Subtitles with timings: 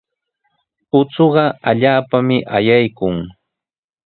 [0.99, 3.15] Uchuqa allaapami ayaykun.